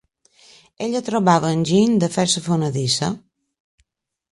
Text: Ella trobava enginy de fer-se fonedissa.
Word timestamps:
Ella 0.85 1.01
trobava 1.09 1.51
enginy 1.59 1.95
de 2.05 2.11
fer-se 2.17 2.45
fonedissa. 2.49 3.13